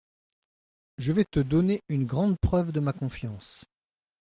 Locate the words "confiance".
2.91-3.65